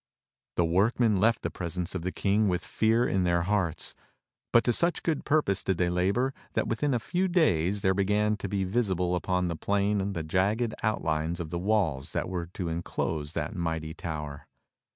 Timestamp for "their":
3.23-3.43